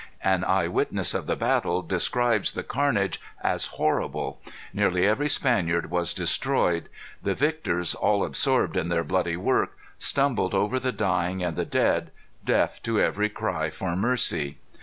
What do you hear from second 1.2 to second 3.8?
the battle describes the carnage as